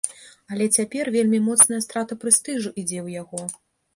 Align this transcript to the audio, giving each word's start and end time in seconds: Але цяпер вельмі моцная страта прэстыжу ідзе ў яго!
Але 0.53 0.65
цяпер 0.77 1.11
вельмі 1.15 1.41
моцная 1.49 1.79
страта 1.85 2.17
прэстыжу 2.23 2.69
ідзе 2.83 2.99
ў 3.05 3.21
яго! 3.21 3.41